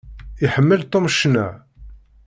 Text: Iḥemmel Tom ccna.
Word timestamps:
Iḥemmel 0.45 0.81
Tom 0.91 1.05
ccna. 1.11 1.47